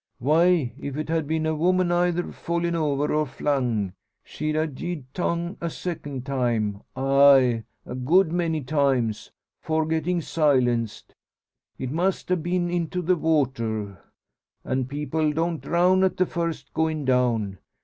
[0.17, 3.93] "Why, if it had been a woman eyther fallin' over or flung,
[4.23, 9.29] she'd a gied tongue a second time aye, a good many times
[9.59, 11.13] 'fore getting silenced.
[11.77, 14.01] It must a been into the water;
[14.65, 17.59] an' people don't drown at the first goin' down.